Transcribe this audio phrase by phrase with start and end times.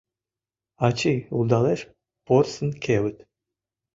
[0.85, 1.81] Ачий улдалеш
[2.25, 3.17] порсын кевыт